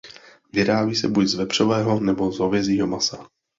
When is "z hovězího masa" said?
2.31-3.27